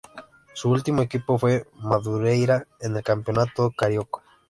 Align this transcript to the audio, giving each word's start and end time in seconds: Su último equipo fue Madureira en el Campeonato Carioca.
Su 0.53 0.71
último 0.71 1.03
equipo 1.03 1.37
fue 1.37 1.67
Madureira 1.75 2.65
en 2.79 2.97
el 2.97 3.03
Campeonato 3.03 3.69
Carioca. 3.69 4.23